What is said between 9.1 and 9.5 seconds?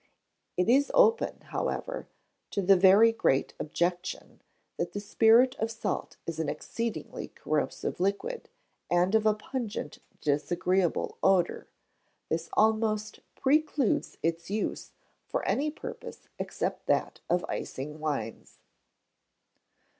of a